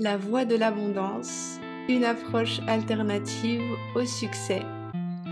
[0.00, 3.64] La voie de l'abondance, une approche alternative
[3.96, 4.62] au succès,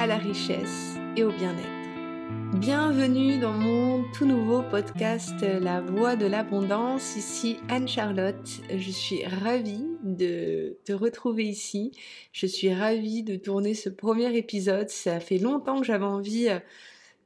[0.01, 2.59] à la richesse et au bien-être.
[2.59, 7.15] Bienvenue dans mon tout nouveau podcast La voie de l'abondance.
[7.15, 8.61] Ici Anne-Charlotte.
[8.69, 11.93] Je suis ravie de te retrouver ici.
[12.33, 14.89] Je suis ravie de tourner ce premier épisode.
[14.89, 16.59] Ça fait longtemps que j'avais envie euh,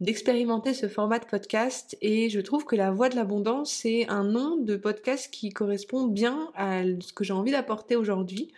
[0.00, 4.24] d'expérimenter ce format de podcast et je trouve que la voix de l'abondance c'est un
[4.24, 8.50] nom de podcast qui correspond bien à ce que j'ai envie d'apporter aujourd'hui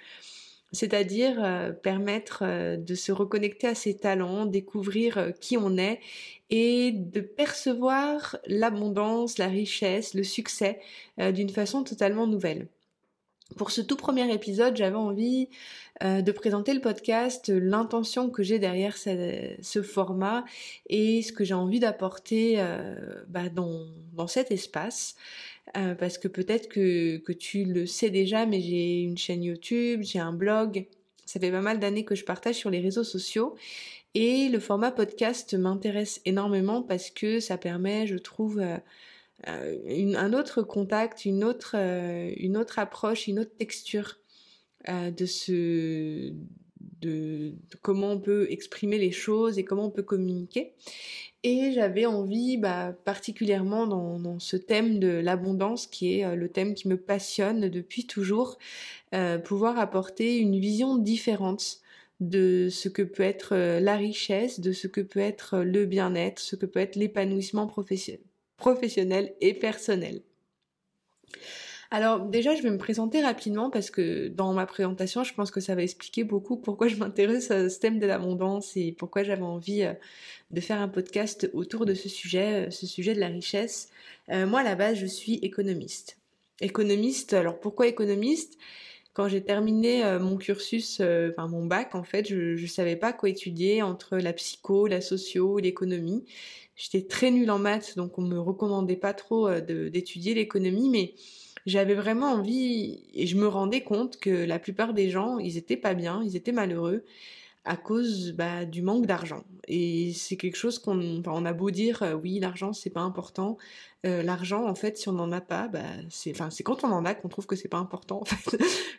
[0.73, 6.01] c'est-à-dire euh, permettre euh, de se reconnecter à ses talents, découvrir euh, qui on est
[6.51, 10.80] et de percevoir l'abondance, la richesse, le succès
[11.16, 12.68] d'une façon totalement nouvelle.
[13.56, 15.48] Pour ce tout premier épisode, j'avais envie
[16.02, 20.45] euh, de présenter le podcast, l'intention que j'ai derrière ce, format
[20.88, 22.95] et ce que j'ai envie d'apporter euh,
[23.29, 25.16] bah, dans, cet espace.
[25.77, 30.02] Euh, parce que peut-être que, que tu le sais déjà, mais j'ai une chaîne YouTube,
[30.02, 30.87] j'ai un blog.
[31.24, 33.54] Ça fait pas mal d'années que je partage sur les réseaux sociaux.
[34.15, 38.63] Et le format podcast m'intéresse énormément parce que ça permet, je trouve,
[39.48, 44.18] euh, un autre contact, une autre, euh, une autre approche, une autre texture
[44.88, 46.32] euh, de ce
[47.01, 50.74] de, comment on peut exprimer les choses et comment on peut communiquer.
[51.43, 56.74] Et j'avais envie, bah, particulièrement dans, dans, ce thème de l'abondance, qui est le thème
[56.74, 58.59] qui me passionne depuis toujours,
[59.45, 61.80] pouvoir apporter une vision différente
[62.20, 66.54] de ce que peut être la richesse, de ce que peut être le bien-être, ce
[66.54, 68.22] que peut être l'épanouissement professionnel
[68.62, 70.22] professionnel et personnel.
[71.91, 75.59] Alors déjà, je vais me présenter rapidement parce que dans ma présentation, je pense que
[75.60, 79.43] ça va expliquer beaucoup pourquoi je m'intéresse à ce thème de l'abondance et pourquoi j'avais
[79.43, 79.93] envie euh,
[80.53, 83.91] de faire un podcast autour de ce sujet, euh, ce sujet de la richesse.
[84.31, 86.19] Euh, moi, à la base, je suis économiste.
[86.60, 88.59] Économiste, alors pourquoi économiste?
[89.12, 93.28] Quand j'ai terminé mon cursus, enfin mon bac en fait, je ne savais pas quoi
[93.28, 96.25] étudier entre la psycho, la socio, l'économie.
[96.82, 101.15] J'étais très nulle en maths, donc on me recommandait pas trop euh, d'étudier l'économie, mais
[101.65, 105.76] j'avais vraiment envie et je me rendais compte que la plupart des gens, ils étaient
[105.76, 107.04] pas bien, ils étaient malheureux
[107.65, 109.44] à cause bah, du manque d'argent.
[109.69, 113.59] Et c'est quelque chose qu'on a beau dire, euh, oui, l'argent c'est pas important.
[114.04, 116.32] Euh, l'argent, en fait, si on n'en a pas, bah, c'est,
[116.65, 118.25] quand on en a qu'on trouve que c'est pas important.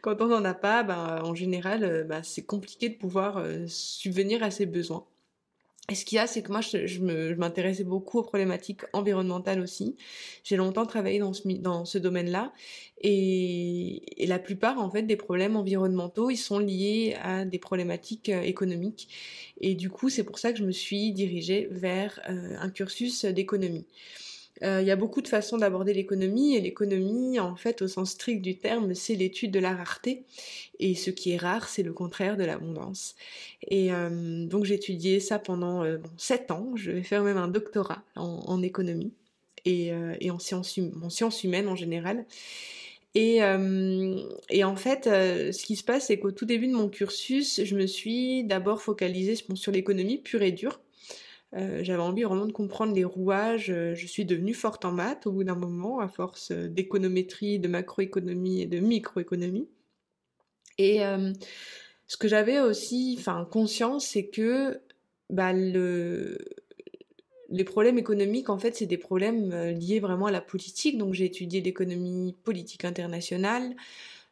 [0.02, 4.66] Quand on n'en a pas, bah, en général, c'est compliqué de pouvoir subvenir à ses
[4.66, 5.06] besoins.
[5.90, 9.98] Et ce qu'il y a, c'est que moi, je, m'intéressais beaucoup aux problématiques environnementales aussi.
[10.46, 12.54] J'ai longtemps travaillé dans ce, domaine-là.
[13.02, 18.42] Et, la plupart, en fait, des problèmes environnementaux, ils sont liés à des problématiques euh,
[18.42, 19.10] économiques.
[19.60, 23.26] Et du coup, c'est pour ça que je me suis dirigée vers euh, un cursus
[23.26, 23.86] d'économie.
[24.62, 28.12] Euh, il y a beaucoup de façons d'aborder l'économie et l'économie, en fait, au sens
[28.12, 30.24] strict du terme, c'est l'étude de la rareté.
[30.80, 33.16] Et ce qui est rare, c'est le contraire de l'abondance.
[33.68, 36.72] Et euh, donc j'ai étudié ça pendant euh, sept ans.
[36.76, 39.14] Je vais faire même un doctorat en, économie
[39.66, 39.92] et,
[40.30, 42.26] en, sciences, hum, en sciences humaines en général.
[43.16, 47.76] Et, en fait, ce qui se passe, c'est qu'au tout début de mon cursus, je
[47.76, 50.80] me suis d'abord focalisée sur l'économie pure et dure.
[51.56, 53.70] Euh, j'avais envie vraiment de comprendre les rouages.
[53.70, 57.60] Euh, je suis devenue forte en maths au bout d'un moment, à force euh, d'économétrie,
[57.60, 59.68] de macroéconomie et de microéconomie.
[60.80, 61.02] Et
[62.08, 64.82] ce que j'avais aussi, enfin, conscience, c'est que
[65.30, 66.40] bah, le,
[67.50, 70.98] les problèmes économiques, en fait, c'est des problèmes liés vraiment à la politique.
[70.98, 73.76] Donc, j'ai étudié l'économie politique internationale.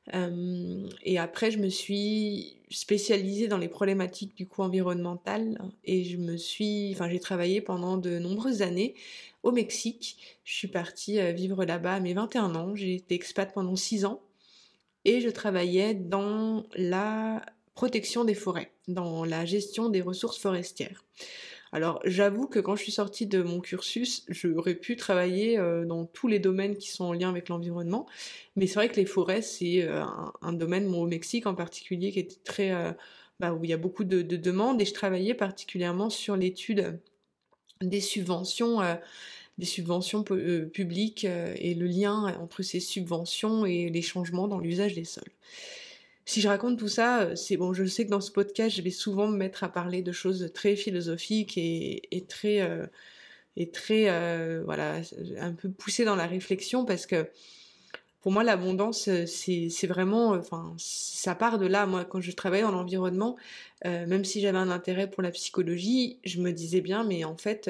[0.09, 6.37] Et après, je me suis spécialisée dans les problématiques du coup environnementales et je me
[6.37, 8.95] suis, enfin, j'ai travaillé pendant de nombreuses années
[9.43, 10.39] au Mexique.
[10.43, 12.75] Je suis partie euh, vivre là-bas à mes 21 ans.
[12.75, 14.21] J'ai été expat pendant 6 ans
[15.05, 21.03] et je travaillais dans la protection des forêts, dans la gestion des ressources forestières.
[21.73, 26.05] Alors j'avoue que quand je suis sortie de mon cursus, j'aurais pu travailler euh, dans
[26.05, 28.07] tous les domaines qui sont en lien avec l'environnement,
[28.57, 30.03] mais c'est vrai que les forêts c'est euh,
[30.41, 32.91] un, domaine, au Mexique en particulier, qui était très, euh,
[33.39, 34.81] bah, où il y a beaucoup de, demandes.
[34.81, 36.99] Et je travaillais particulièrement sur l'étude
[37.81, 38.79] des subventions
[39.57, 45.03] des subventions publiques et le lien entre ces subventions et les changements dans l'usage des
[45.03, 45.31] sols
[46.25, 48.81] si je raconte tout ça, euh, c'est bon, je sais que dans ce podcast, je
[48.81, 52.85] vais souvent me mettre à parler de choses très philosophiques et, très, euh,
[53.57, 55.01] et très, euh, voilà,
[55.39, 57.29] un peu poussées dans la réflexion parce que
[58.21, 60.39] pour moi, l'abondance, c'est vraiment,
[60.77, 61.87] ça part de là.
[61.87, 63.35] Moi, quand je travaillais dans l'environnement,
[63.83, 67.67] même si j'avais un intérêt pour la psychologie, je me disais bien, mais en fait,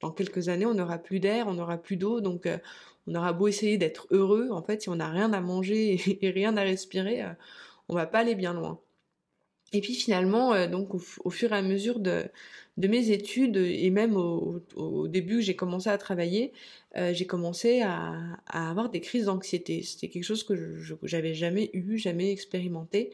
[0.00, 2.48] dans quelques années, on n'aura plus d'air, on n'aura plus d'eau, donc
[3.06, 6.30] on aura beau essayer d'être heureux, en fait, si on n'a rien à manger et,
[6.30, 7.30] rien à respirer, euh,
[7.88, 8.80] on va pas aller bien loin.
[9.72, 12.24] Et puis finalement, euh, donc au, fur et à mesure de,
[12.78, 16.52] mes études et même au, au début j'ai commencé à travailler,
[16.96, 19.82] euh, j'ai commencé à, avoir des crises d'anxiété.
[19.82, 20.54] C'était quelque chose que
[21.02, 23.10] j'avais jamais eu, jamais expérimenté.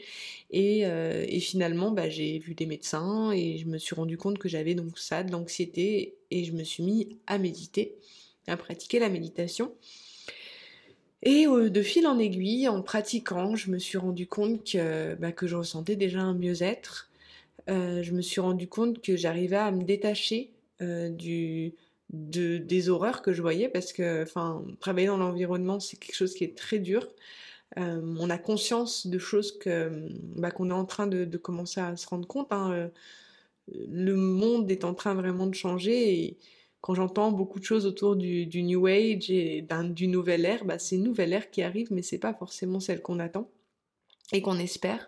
[0.50, 4.48] Et, et finalement, bah, j'ai vu des médecins et je me suis rendu compte que
[4.48, 7.96] j'avais donc ça, de l'anxiété, et je me suis mis à méditer,
[8.46, 9.72] à pratiquer la méditation.
[11.22, 15.32] Et euh, de fil en aiguille, en pratiquant, je me suis rendu compte que, bah,
[15.32, 17.10] que je ressentais déjà un mieux-être.
[17.70, 20.50] Euh, je me suis rendu compte que j'arrivais à me détacher
[20.80, 21.74] euh, du,
[22.10, 24.24] de, des horreurs que je voyais parce que
[24.80, 27.06] travailler dans l'environnement, c'est quelque chose qui est très dur.
[27.76, 32.06] on a conscience de choses que bah, qu'on est en train de, commencer à se
[32.08, 32.48] rendre compte.
[32.50, 32.90] Hein.
[33.68, 36.36] Le monde est en train vraiment de changer
[36.82, 40.96] quand j'entends beaucoup de choses autour du, New Age et du nouvel ère, bah, c'est
[40.96, 43.48] une nouvelle ère qui arrive, mais c'est pas forcément celle qu'on attend
[44.32, 45.06] et qu'on espère.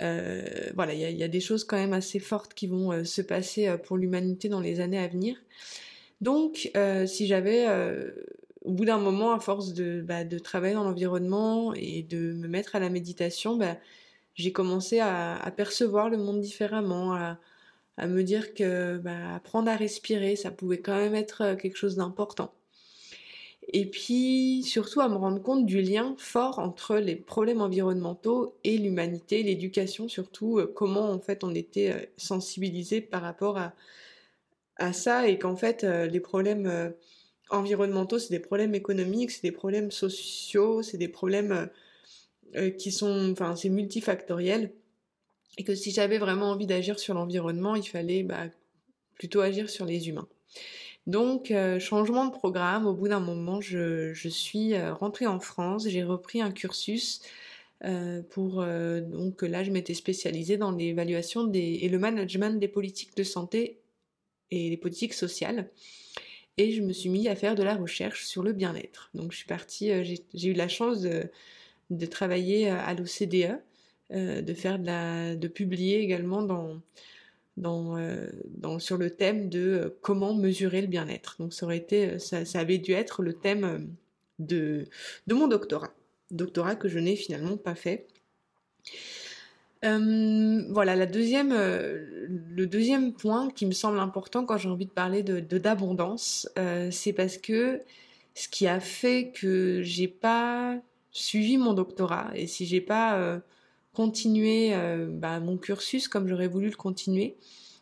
[0.00, 0.42] Euh,
[0.74, 3.68] voilà, il y, a des choses quand même assez fortes qui vont euh, se passer
[3.68, 5.36] euh, pour l'humanité dans les années à venir.
[6.22, 6.70] Donc,
[7.06, 7.66] si j'avais,
[8.62, 12.48] au bout d'un moment, à force de, bah, de travailler dans l'environnement et de me
[12.48, 13.76] mettre à la méditation, bah,
[14.34, 17.38] j'ai commencé à, à, percevoir le monde différemment, à,
[17.96, 21.76] à me dire que bah, apprendre à respirer, ça pouvait quand même être euh, quelque
[21.76, 22.52] chose d'important.
[23.72, 28.76] Et puis surtout à me rendre compte du lien fort entre les problèmes environnementaux et
[28.76, 33.72] l'humanité, l'éducation surtout, euh, comment en fait on était euh, sensibilisé par rapport à,
[34.76, 36.92] à ça et qu'en fait les problèmes
[37.48, 41.70] environnementaux c'est des problèmes économiques, c'est des problèmes sociaux, c'est des problèmes
[42.78, 44.72] qui sont, enfin c'est multifactoriel
[45.58, 48.46] et que si j'avais vraiment envie d'agir sur l'environnement, il fallait bah,
[49.14, 50.28] plutôt agir sur les humains.
[51.06, 55.86] Donc, euh, changement de programme, au bout d'un moment, je, suis euh, rentrée en France,
[55.86, 57.20] j'ai repris un cursus
[57.84, 58.64] euh, pour...
[58.64, 63.80] Donc là, je m'étais spécialisée dans l'évaluation et le management des politiques de santé
[64.50, 65.70] et les politiques sociales.
[66.56, 69.10] Et je me suis mis à faire de la recherche sur le bien-être.
[69.12, 69.90] Donc, je suis partie,
[70.32, 71.24] j'ai eu la chance de,
[71.90, 73.60] de travailler à l'OCDE,
[74.12, 76.78] euh, de faire de, publier également dans,
[77.56, 78.28] dans, euh,
[78.78, 81.36] sur le thème de euh, comment mesurer le bien-être.
[81.38, 83.88] Donc ça aurait été, ça, avait dû être le thème
[84.38, 84.84] de,
[85.26, 85.90] de mon doctorat,
[86.30, 88.06] doctorat que je n'ai finalement pas fait.
[89.82, 95.22] Voilà, la deuxième, le deuxième point qui me semble important quand j'ai envie de parler
[95.22, 96.48] de d'abondance,
[96.90, 97.82] c'est parce que
[98.34, 100.78] ce qui a fait que j'ai pas
[101.10, 103.42] suivi mon doctorat et si j'ai pas
[103.94, 107.36] continuer euh, bah, mon cursus comme j'aurais voulu le continuer,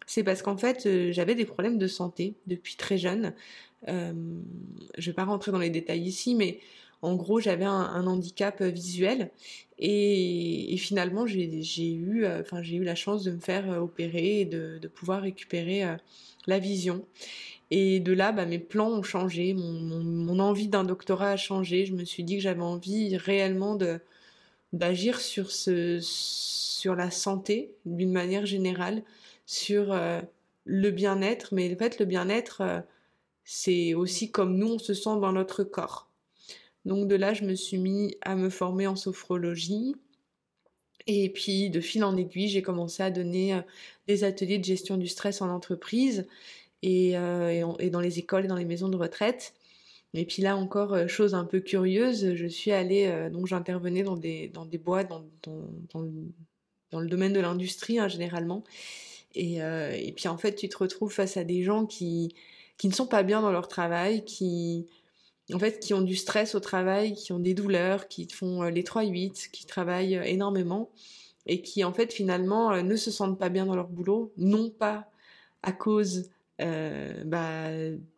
[0.07, 3.35] c'est parce qu'en fait euh, j'avais des problèmes de santé depuis très jeune.
[3.89, 4.13] Euh,
[4.99, 6.61] je vais pas rentrer dans les détails ici, mais
[7.01, 9.31] en gros j'avais un, handicap visuel
[9.81, 15.85] et, finalement j'ai eu, eu la chance de me faire opérer et de, pouvoir récupérer
[16.47, 17.05] la vision.
[17.73, 21.87] Et de là, bah, mes plans ont changé, mon envie d'un doctorat a changé.
[21.87, 23.99] Je me suis dit que j'avais envie réellement de,
[24.73, 29.03] d'agir sur la santé d'une manière générale,
[29.47, 30.21] sur euh,
[30.65, 32.81] le bien-être, mais en fait le bien-être euh,
[33.45, 36.09] c'est aussi comme nous on se sent dans notre corps.
[36.85, 39.95] Donc de là je me suis mis à me former en sophrologie.
[41.09, 43.61] Et puis de fil en aiguille, j'ai commencé à donner euh,
[44.07, 46.27] des ateliers de gestion du stress en entreprise
[46.83, 49.55] et, et dans les écoles et dans les maisons de retraite.
[50.15, 54.03] Et puis là encore, euh, chose un peu curieuse, je suis allée, euh, donc j'intervenais
[54.03, 56.05] dans des, dans des boîtes, dans, dans,
[56.91, 58.63] dans le domaine de l'industrie hein, généralement.
[59.35, 62.35] Et, euh, et, puis en fait, tu te retrouves face à des gens qui,
[62.77, 64.87] qui ne sont pas bien dans leur travail, qui,
[65.55, 68.83] en fait, qui ont du stress au travail, qui ont des douleurs, qui font les
[68.83, 70.91] 3-8, qui travaillent énormément
[71.47, 75.11] et qui en fait finalement ne se sentent pas bien dans leur boulot, non pas
[75.63, 77.71] à cause euh, bah,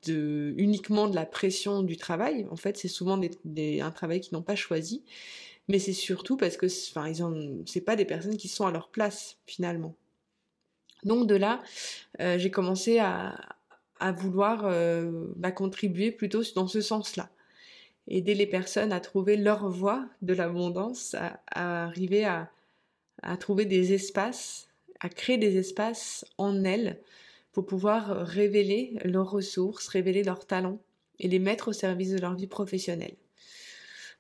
[0.06, 2.46] de, uniquement de la pression du travail.
[2.50, 5.04] En fait, c'est souvent des, un travail qu'ils n'ont pas choisi,
[5.68, 8.88] mais c'est surtout parce que, enfin, ils ont, pas des personnes qui sont à leur
[8.88, 9.94] place finalement.
[11.04, 11.62] Donc de là,
[12.20, 13.38] euh, j'ai commencé à,
[14.00, 17.30] à vouloir euh, bah, contribuer plutôt dans ce sens-là,
[18.08, 22.50] aider les personnes à trouver leur voie de l'abondance, à, à, arriver à,
[23.22, 24.68] à trouver des espaces,
[25.00, 27.00] à créer des espaces en elles
[27.54, 30.80] pour pouvoir révéler leurs ressources, révéler leurs talents
[31.18, 33.14] et les mettre au service de leur vie professionnelle.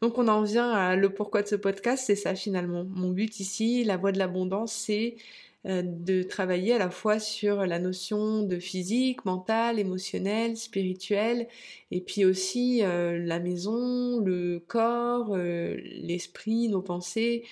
[0.00, 2.84] Donc on en vient à le pourquoi de ce podcast, c'est ça finalement.
[2.84, 5.16] Mon but ici, la voie de l'abondance, c'est
[5.64, 11.48] de travailler à la fois sur la notion de physique, mental, émotionnel, spirituel,
[11.90, 17.44] et puis aussi la maison, le corps, l'esprit, nos pensées,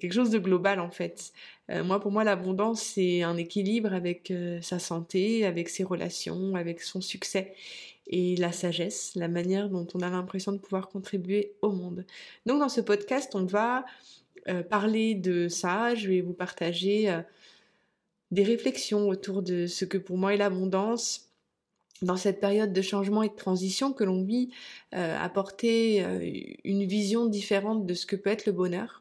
[0.00, 1.32] quelque chose de global en fait.
[1.68, 7.00] moi, pour moi, l'abondance, c'est un équilibre avec sa santé, avec ses relations, avec son
[7.00, 7.54] succès
[8.08, 12.04] et la sagesse, la manière dont on a l'impression de pouvoir contribuer au monde.
[12.44, 13.84] Donc dans ce podcast, on va
[14.68, 17.14] parler de ça, je vais vous partager
[18.32, 21.28] des réflexions autour de ce que pour moi est l'abondance,
[22.02, 24.50] dans cette période de changement et de transition que l'on vit,
[24.92, 26.02] apporter
[26.64, 28.99] une vision différente de ce que peut être le bonheur.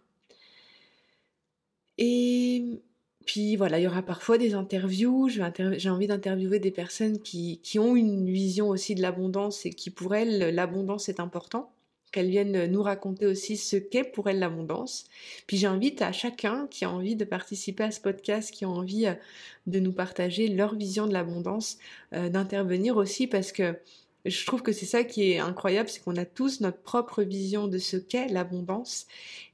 [2.02, 2.82] Et
[3.26, 7.78] puis voilà, il y aura parfois des interviews, j'ai envie d'interviewer des personnes qui, qui,
[7.78, 11.74] ont une vision aussi de l'abondance et qui pour elles, l'abondance est important,
[12.14, 15.06] qu'elles viennent nous raconter aussi ce qu'est pour elles l'abondance.
[15.46, 19.08] Puis j'invite à chacun qui a envie de participer à ce podcast, qui a envie
[19.08, 19.14] euh,
[19.68, 21.80] de nous partager leur vision de l'abondance,
[22.14, 23.76] euh, d'intervenir aussi parce que
[24.26, 27.68] je trouve que c'est ça qui est incroyable, c'est qu'on a tous notre propre vision
[27.68, 29.06] de ce qu'est l'abondance.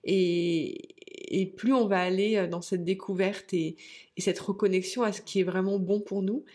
[0.03, 0.94] Et,
[1.27, 3.75] et, plus on va aller euh, dans cette découverte et,
[4.17, 6.45] cette reconnexion à ce qui est vraiment bon pour nous,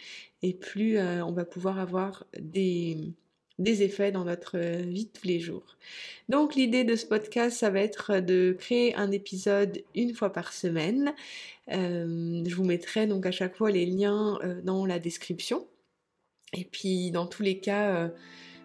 [0.43, 3.13] et plus euh, on va pouvoir avoir des,
[3.59, 5.77] effets dans notre vie de tous les jours.
[6.29, 10.53] Donc l'idée de ce podcast, ça va être de créer un épisode une fois par
[10.53, 11.13] semaine.
[11.71, 15.67] Euh, je vous mettrai donc à chaque fois les liens dans la description.
[16.53, 18.09] Et puis dans tous les cas, euh,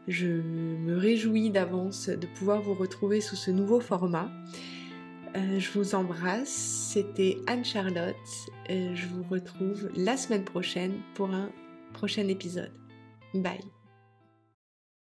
[0.08, 4.30] je me réjouis d'avance de pouvoir vous retrouver sous ce nouveau format.
[5.36, 8.16] Euh, je vous embrasse, c'était Anne-Charlotte.
[8.70, 11.50] je vous retrouve la semaine prochaine pour un
[11.94, 12.72] prochain épisode.
[13.34, 13.60] Bye